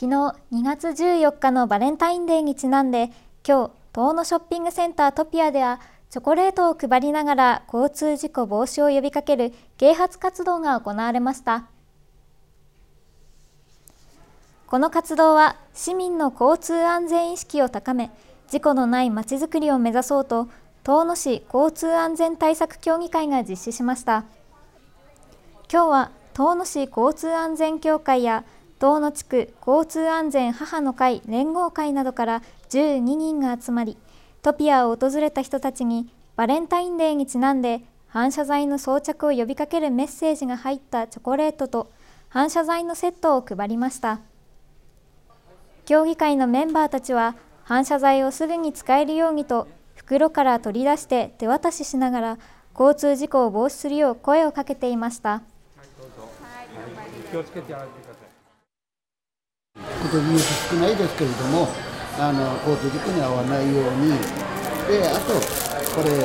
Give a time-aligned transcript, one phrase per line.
[0.00, 0.14] 昨日
[0.52, 3.10] 2月14日のバレンタインデーにちなんで
[3.44, 11.64] 今日東野ショッピングセンタートピアではチョコレートを配りながら交通事故防止を呼びかける啓発活動が行われました。
[14.68, 18.12] この活動は市民の交通安全意識を高め
[18.46, 20.48] 事故のないまちづくりを目指そうと
[20.84, 24.26] 遠野市交通安全対策協議会が実施しました。
[25.68, 28.44] 今日は遠野市交通安全協会や
[28.78, 33.96] 遠野地区交通安全母の会連合会などから12人が集まり
[34.42, 41.90] トピアを訪れた人たちにバレンタインデーにちなんで反射材の装着を呼びかけるメッセージが入ったチョコレートと
[42.28, 44.20] 反射材のセットを配りました
[45.84, 49.66] 協議会のメンバーたちは反射材をすぐに使えるようにと
[49.96, 52.38] 袋から取り出して手渡ししながら
[52.78, 55.42] 交通事故を防止するよう声をかけていました。
[57.30, 58.27] 気をつけてください。
[60.08, 61.68] ことニュース少ないですけれども、
[62.18, 64.16] あの交通事故に遭わないように、
[64.88, 65.34] であと、
[65.92, 66.24] これ、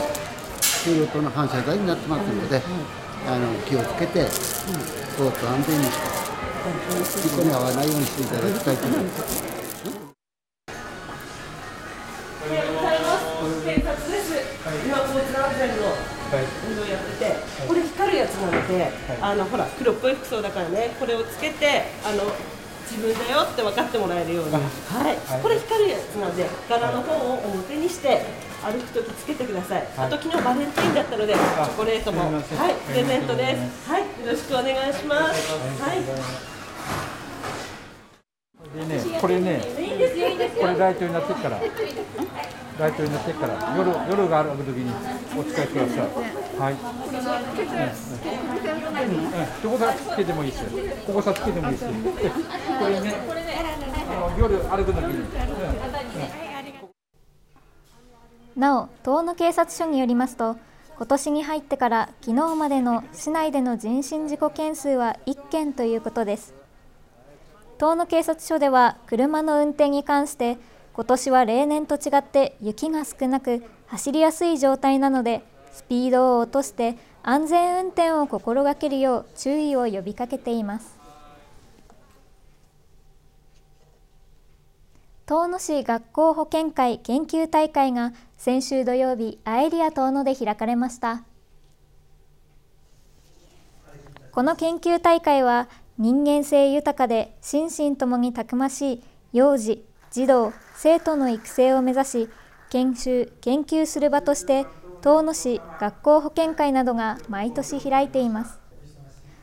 [0.62, 2.62] 仕事の反射材になってますので、
[3.28, 4.20] あの気をつけて、
[5.20, 5.92] 交通安全にし
[7.22, 9.54] て、事故に遭わないようにしていただきたいと思います。
[13.66, 14.32] 検察です。
[14.86, 15.76] 今交通安全の
[16.70, 17.36] 運動やってて、
[17.68, 18.92] これ光るやつなので、
[19.22, 22.24] あのほら黒っぽい服装だからねこれをつけてあの
[22.90, 24.62] 自分だよって分かってもらえるように、はい、
[25.42, 28.26] これ光るやつなので柄の方を表にして
[28.64, 32.22] 歩く時つけてください、あと昨日バレンタインだったのでチョコレートも。
[32.22, 32.42] はい。
[32.88, 33.90] プレゼントです。
[33.90, 34.02] はい。
[34.02, 35.52] よろしくお願いします。
[35.82, 36.02] はい。
[38.74, 39.62] でね、これね、
[40.60, 41.60] これライトになってから。
[42.80, 43.76] ライトになってから。
[43.78, 44.92] 夜夜がある時に
[45.38, 46.00] お使いください。
[46.58, 46.76] はい。
[49.02, 50.66] うんうん、どこさつけてもいいです。
[51.08, 51.86] ここさつけてもいいです。
[51.86, 51.92] こ
[52.86, 53.14] れね、
[54.10, 55.24] あの夜歩く時に。
[58.56, 60.58] なお、遠野警察署によりますと、
[60.96, 66.54] 今年に入ってから昨日までの市内での人身事故件数は1件ということです。
[67.80, 70.58] 遠野警察署では車の運転に関して
[70.94, 80.98] 今年は例年と違って雪が少なく走りやすい状態なのでスピードを落として安全運転を心がけるよう注意を呼びかけています。
[85.26, 91.24] 遠野市学校保健会研究大会が先週土曜日アエリア遠野で開かれました。
[94.34, 102.30] この研究大会は人間性豊かで心身ともにたくましい幼児児童生徒の育成を目指し
[102.70, 104.66] 研修研究する場として
[105.04, 108.62] 遠野市学校保健会などが毎年開いています。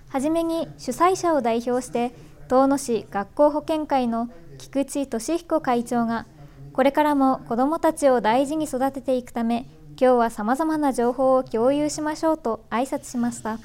[0.09, 2.13] はじめに主催者を代表して
[2.49, 6.25] 遠野市学校保健会の菊池俊彦会長が
[6.73, 9.67] これからも子どもたちを大事に育てていくため
[10.01, 13.59] 今日はさまざまな情報を共有しましょうと挨拶しました。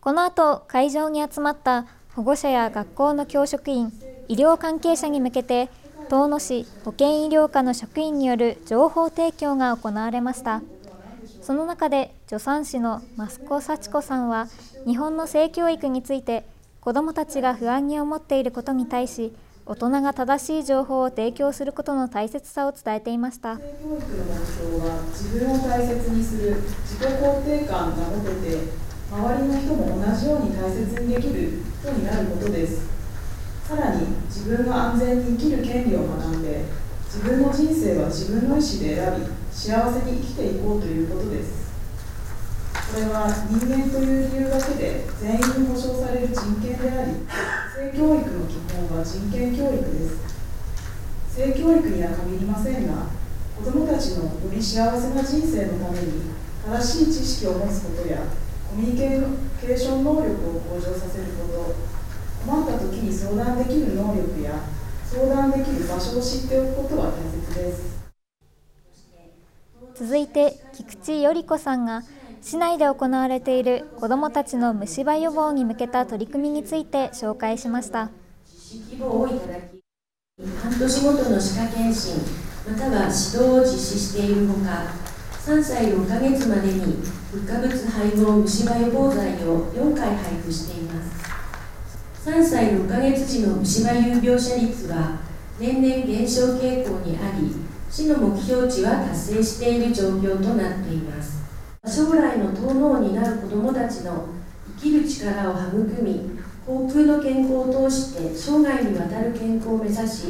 [0.00, 3.92] この後会場に集まった保護者や学校の教職員
[4.28, 5.70] 医療関係者に向けて
[6.10, 10.60] 遠野市保健医療課の職員による情報提供が行われました。
[11.40, 14.48] その中で助産師の増子幸子さんは
[14.88, 16.44] 日本の性教育について
[16.80, 19.32] 子どもたちが不安に思っていることに対し
[19.66, 23.58] 大人が正しい情報を提供することの大切さを伝えていました。
[23.58, 28.58] 性教育の目標は自分を大切にする自己肯定感が持てて
[29.12, 32.89] 周りの人も同じように大切にできる人になることです。
[33.70, 36.64] さらに自分が安全に生きる権利を学んで
[37.06, 41.70] 自分の人生は自分の意思で選び幸せに生きていこうということです。
[42.90, 47.14] これは人間という理由だけで全員保障される人権であり
[47.70, 50.18] 性教育の基本は人権教育です。
[51.30, 53.06] 性教育には限りませんが
[53.54, 56.34] 子どもたちのより幸せな人生のために
[56.66, 58.18] 正しい知識を持つことや
[58.68, 61.89] コミュニケーション能力を向上させること
[62.46, 64.52] 困った時に相談できる能力や
[65.04, 68.00] 相談できる場所を知っておくことは大切です。
[69.94, 72.02] 続いて菊池より子さんが
[72.40, 78.10] 市内で行われている子どもたちの虫歯予防に向けた取り組みについて紹介しました。
[80.62, 82.14] 半年ごとの歯科検診
[82.66, 84.86] または指導を実施しているほか
[85.44, 86.96] 3歳6ヶ月までに
[87.32, 91.29] 物化物配合虫歯予防剤を4回配布しています
[92.22, 95.20] 3歳6ヶ月時の虫歯有病者率は
[95.58, 97.50] 年々減少傾向にあり
[97.90, 101.40] 市の目標値は達成している状況となっています。
[101.86, 104.26] 将来の遠野になる子どもたちの
[104.76, 110.26] 生きる力を育み航空の健康を通して生涯にわたる健康を目指し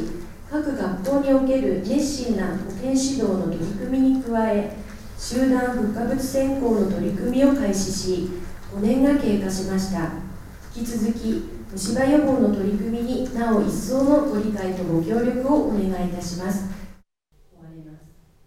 [0.49, 4.77] 各学校における熱心な保健指導の取り組みに加え
[5.19, 8.29] 集団復化物選考の取り組みを開始し
[8.73, 10.31] 5年が経過しました。
[10.73, 16.69] 引き続き虫歯予防の取り組みになお一層のご理解とご協力をお願いいたします。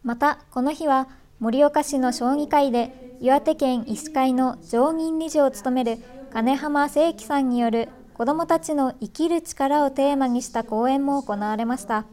[0.03, 1.09] またこの日は
[1.41, 5.99] 盛岡市の将棋会で岩手県医師会の常任理事を務める
[6.35, 12.05] 金浜誠樹さんによる子どもたちの生きる力をテーマにした講演も行われました。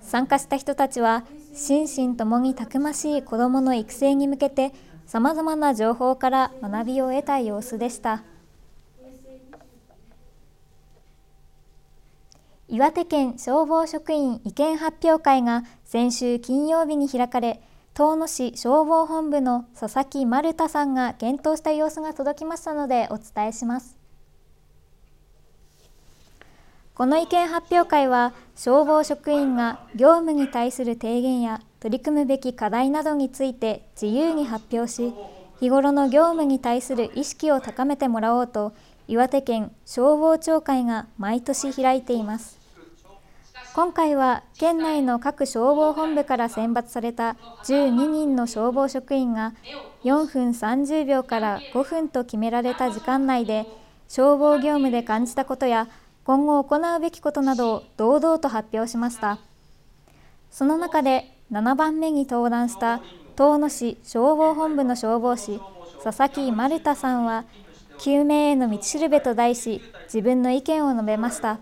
[0.00, 1.24] 参加した人たちは
[1.54, 4.72] 心身ともにたくましい子どもの育成に向けて
[5.06, 8.24] さまざまな情報から学びを得た様子でした。
[12.66, 17.60] 岩手県消防職員意見発表会が先週金曜日に開かれ
[17.92, 23.98] 遠野市消防本部の佐々木丸太さんが検討した様子が届きましたのでお伝えします。
[26.94, 35.12] この意見発表会は消防職員が業務に対する提言や取り組むべき課題などについて自由に発表し
[35.60, 38.72] 日頃の業務に対する意識を高めてもらおうと
[39.06, 42.58] 岩手県消防庁会が毎年開いています。
[43.74, 49.52] 今回は県内の各消防本部から選抜された12人の消防職員が
[50.04, 53.66] 4分30秒から5分と決められた時間内で
[54.08, 55.88] 消防業務で感じたことや
[56.22, 59.38] 今後行うべきことなどを堂々と発表しました。
[60.50, 63.02] その中で7番目に登壇した
[63.36, 65.60] 遠野市消防本部の消防士
[66.04, 67.44] 佐々木丸太さんは
[67.98, 71.58] 救命への道しるべと題し自分の意見を述べました。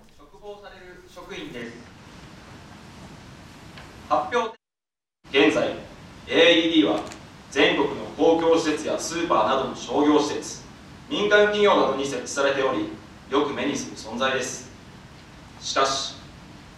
[4.08, 4.54] 発表。
[5.30, 5.74] 現在
[6.26, 7.00] AED は
[7.50, 10.62] 全国の公共施設やスーパーなどの商業施設
[11.08, 12.88] 民間企業などに設置されており
[13.30, 14.70] よく目にする存在です。
[15.60, 16.16] しかし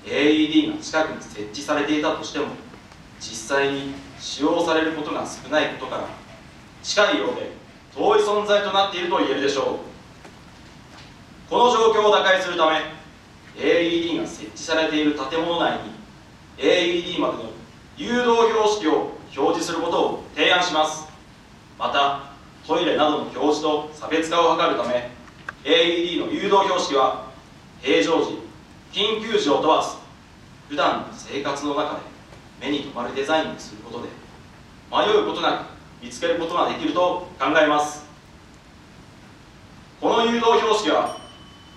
[0.04, 2.46] AED が近くに設置されていたとしても
[3.18, 6.08] 実際に使用されることが少ないことから
[6.82, 7.63] 近いようで
[7.96, 9.62] 遠い存在となっていると言えるでしょ
[11.48, 11.50] う。
[11.50, 12.80] この状況を打開するため
[13.56, 15.92] AED が設置されている建物内に
[16.58, 17.50] AED までの
[17.96, 21.06] 誘導標識を表示することを提案します。
[21.78, 22.32] また
[22.66, 25.10] トイレなどの表示と差別化を図るため
[25.64, 27.30] AED の誘導標識は
[27.82, 28.38] 平常時
[28.92, 29.96] 緊急時を問わず
[30.68, 32.00] 普段の生活の中で
[32.60, 34.08] 目に留まるデザインにすることで
[34.90, 35.73] 迷うことなく
[36.04, 38.04] 見つけることができると考えます。
[40.02, 41.16] この誘導標識は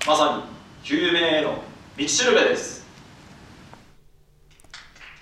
[0.06, 1.64] まさに救命への
[1.98, 2.86] 道しるべです。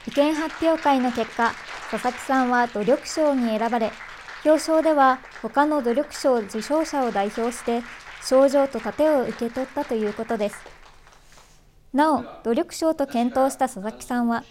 [0.08, 1.54] 意見発表会の結果
[1.92, 3.92] 佐々木さんは努力賞に選ばれ
[4.44, 7.84] 表彰では他の努力賞受賞者を代表して
[8.24, 10.58] 賞状と盾を受け取ったということです。
[11.94, 14.44] なお努力賞と検討した佐々木さんは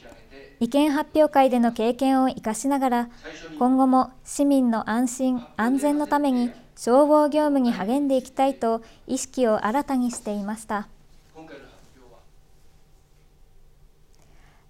[0.61, 3.09] 意見発表会での経験を生かしながら
[3.59, 10.89] 今後も市民の安心安全のために消防業務に励んでいきたいと意識を新たにしていました。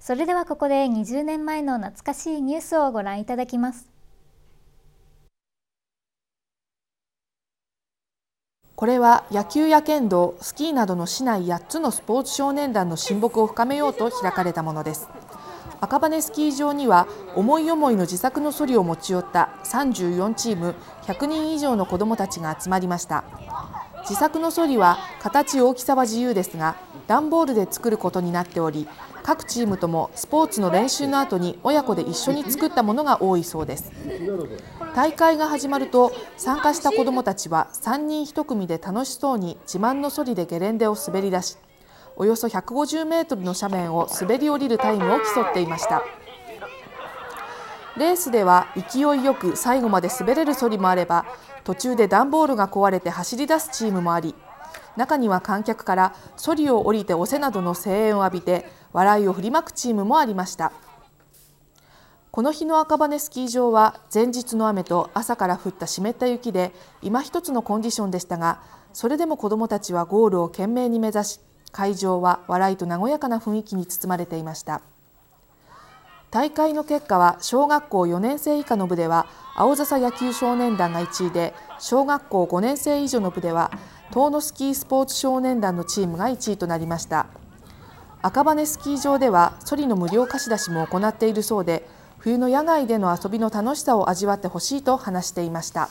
[0.01, 3.89] それではここで20年前の懐かしいニュースをご覧いただきます。
[8.77, 15.09] これは野球や剣道、スキーなどの市内8つのスポーツ少年団の親睦を深めようと開かれたものです。
[15.85, 23.25] 赤羽スキー場には思い思いの自作のソリを持ち寄った34チーム100人以上の子どもたちが集まりました。
[24.01, 26.77] 自作のソリは形大きさは自由ですが
[27.07, 28.87] 段ボールで作ることになっており
[29.23, 33.93] 各チームともスポーツの練習の後に親子で一緒に作ったものが多いそうです。
[34.95, 41.59] 大会が始まると参加した子どもたちは3人1組で楽しそうに自慢のソリでゲレンデを滑り出し
[42.17, 46.03] およそ150メートルの斜面を滑り降りるタイムを競っていました。
[47.97, 51.27] レースでは勢いよく最後まで滑れるソリもあれば
[51.63, 54.35] 途中で段ボールが壊れて走り出すチームもあり
[54.97, 60.73] 中には観客からソリを降りて押せなどの声援を浴びて笑いを振りまくチームもありました。
[62.35, 68.61] この日の赤羽スキー場は前日の雨と朝から降った湿った雪で今一つのコンディションでしたが
[68.93, 71.41] それでも子どもたちはゴールを懸命に目指し
[71.75, 74.81] 会場は笑いと和やかな雰囲気に包まれていました
[76.31, 79.27] 大会の結果は小学校4年生以下の部では
[79.57, 83.73] 青笹野球少年団が1位で小学校5年生以上の部では
[84.13, 87.27] 遠野スキースポーツ少年団のチームが1位となりました
[88.23, 91.87] 赤羽スキー場ではソリの無料貸し出しも行っているそうで
[92.19, 95.91] 冬の野外での遊びの楽しさを味わってほしいと話していました。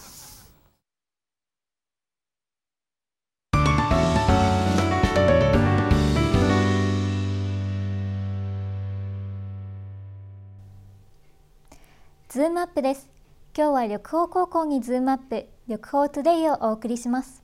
[12.34, 13.12] ズームアップです。
[13.56, 17.43] 今日は緑豊高校にズームアップ緑豊トゥデイをお送りします。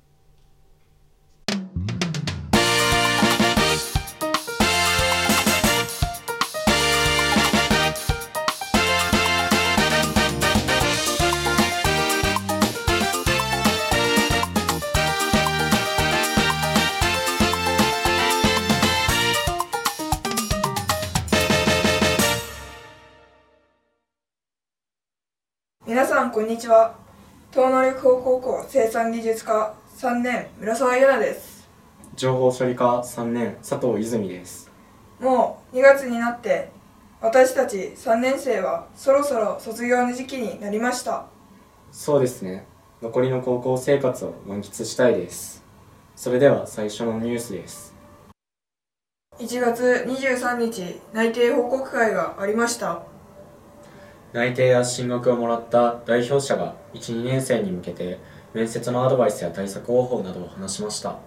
[26.20, 26.94] さんこんにちは。
[27.50, 31.70] 東能力法高校生産技術科3年村沢優奈です。
[32.18, 34.70] 情報処理科3年佐藤泉です。
[35.22, 36.72] もう2月になって
[37.22, 41.28] 私たち3年生はそろそろ卒業の時期になりました。
[41.90, 42.66] そうですね。
[43.02, 45.64] 残りの高校生活を満喫したいです。
[46.18, 47.96] それでは最初のニュースです。
[49.40, 53.04] 1月23日内定報告会がありました
[54.32, 58.20] 内定や進学をもらった代表者が12年生に向けて
[58.54, 61.18] 面接のアドバイスや対策方法などを話しました。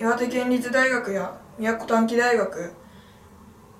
[0.00, 2.72] 岩手県立大学や宮古短期大学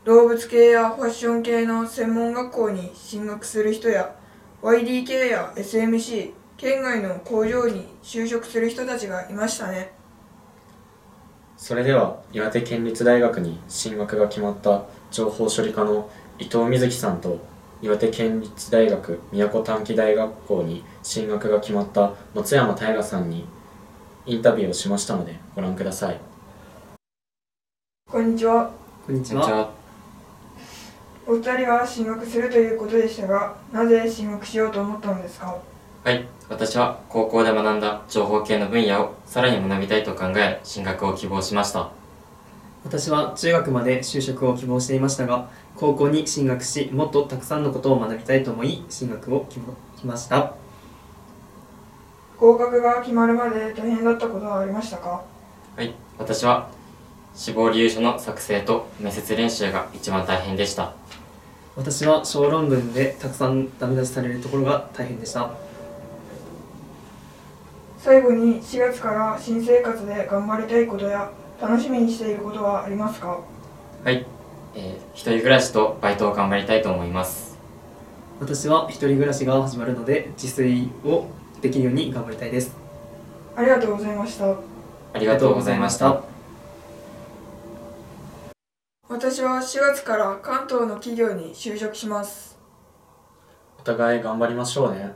[0.05, 4.15] 動物系やファッション系の専門学校に進学する人や
[4.63, 9.93] YDK や SMC 県外の工場に就職する人たちがいましたね。
[11.57, 17.39] それでは岩手県立大学に進学が決まった情報処理科の伊藤瑞希さんと
[17.83, 23.45] 岩手県立大学宮古短期大学校に進学が決まった松山大河さんに
[24.25, 26.21] インタビューをしましたのでご覧ください。
[28.09, 28.71] こんにちは。
[29.05, 29.73] こんにちは。
[31.27, 35.57] お二人は進学するということでしたがなぜ進学しようと思ったのですか？
[36.05, 41.91] はい、私は高校で学んだ情報系の分野をさらに学びたいと考え進学を希望しました
[42.85, 50.55] 私は中学まで就職を希望していましたが高校に進学しもっとたくさんのことを学びたいと思い進学を希望しました。
[52.39, 55.23] 合格が決まるまで大変だったことはありましたか？
[55.77, 56.69] はい、私は
[57.35, 60.93] 志望理由書の作成と面接練習が一番大変でした。
[61.77, 65.53] 私は小論文でたくさんダメ出しされるところが大変でした。
[67.99, 71.31] 最後に4月から新生活で頑張りたいことや
[71.63, 73.39] 楽しみにしていることはありますか？
[74.03, 74.27] はい、
[74.75, 77.57] えー、一人暮らしとバイトを頑張りたいと思います。
[78.41, 81.29] 私は一人暮らしが始まるので自炊を
[81.61, 82.75] できるように頑張りたいです。
[83.55, 84.47] ありがとうございました。
[84.51, 86.25] ありがとうございました。
[89.09, 92.59] 私は4月から関東の企業に就職します。
[93.79, 95.15] お互い頑張りましょうね。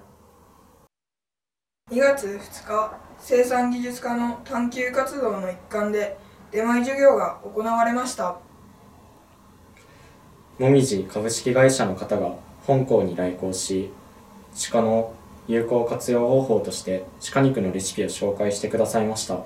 [1.91, 8.37] 2月2日生産技術科の探究活動の一環で出前授業が行われました。
[10.59, 12.33] もみじ株式会社の方が
[12.67, 13.91] 本校に来校し
[14.73, 15.13] 鹿の
[15.47, 19.41] 有効活用方法として鹿肉のレシピを紹介してくださいました。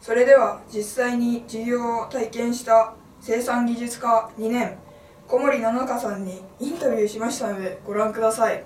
[0.00, 4.78] それでは実際に授業を体験した生産技術科2年
[5.26, 8.64] 小森七香さんにインタビューしましたのでご覧ください。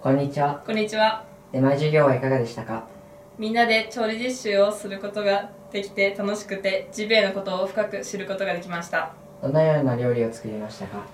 [0.00, 0.62] こんにちは。
[0.64, 1.24] こんにちは。
[1.52, 2.97] 出前授業はいかがでしたか？
[3.38, 9.14] みんなで調理実習をすることができて楽しくてジビエのことを深く知ることができました。
[9.40, 11.04] どのような料理を作りましたか？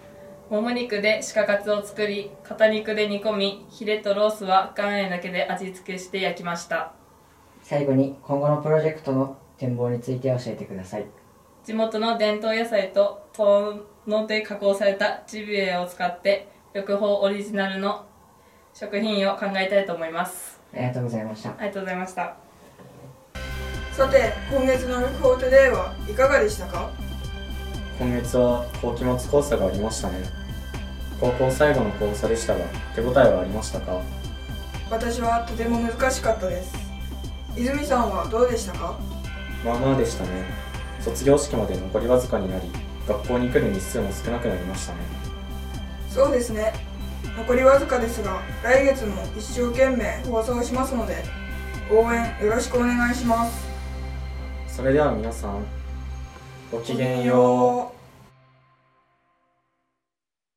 [0.49, 6.95] もも肉で鹿カツを作り肩肉で煮込みヒレとロースは岩塩だけで味付けして焼きました。
[7.63, 11.07] 最後に今後のプロジェクトの展望について教えてください。
[11.63, 18.07] 地元の伝統野菜と遠野で加工されたジビエを使って緑峰オリジナルの
[18.73, 21.51] 食品を考えたいと思いますありがとうございました。
[21.51, 22.37] ありがとうございました。
[23.93, 26.91] さて今月の緑峰トゥデイはいかがでしたか？
[27.99, 30.25] 今月は後期末考査がありましたね。
[31.21, 32.65] 高校最後の考査でしたが
[32.95, 34.01] 手応えはありましたか？
[34.91, 36.75] 私はとても難しかったです。
[37.57, 38.99] 泉さんはどうでしたか？
[39.65, 40.31] まあまあでしたね。
[41.01, 42.69] 卒業式まで残りわずかになり
[43.07, 44.99] 学校に来る日数も少なくなりましたね。
[46.11, 46.73] そうですね
[47.37, 51.25] 残りわずかですが来月も一生懸命放送しますので
[51.91, 53.67] 応援よろしくお願いします。
[54.69, 55.65] それでは皆さん
[56.71, 57.94] ごきげんよう。